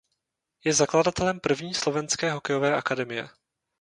Je 0.63 0.73
zakladatelem 0.73 1.39
první 1.39 1.73
slovenské 1.73 2.31
hokejové 2.31 2.75
akademie. 2.75 3.29